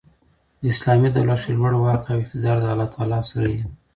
[0.57, 3.61] په اسلامي دولت کښي لوړ واک او اقتدار د الله تعالی سره يي.